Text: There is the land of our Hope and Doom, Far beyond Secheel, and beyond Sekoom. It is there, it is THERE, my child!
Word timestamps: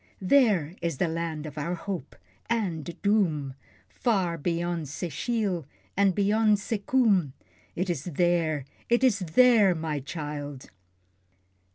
There 0.23 0.75
is 0.81 0.97
the 0.97 1.07
land 1.07 1.45
of 1.45 1.59
our 1.59 1.75
Hope 1.75 2.15
and 2.49 2.99
Doom, 3.03 3.53
Far 3.87 4.35
beyond 4.35 4.87
Secheel, 4.89 5.67
and 5.95 6.15
beyond 6.15 6.57
Sekoom. 6.57 7.33
It 7.75 7.87
is 7.87 8.05
there, 8.05 8.65
it 8.89 9.03
is 9.03 9.19
THERE, 9.19 9.75
my 9.75 9.99
child! 9.99 10.71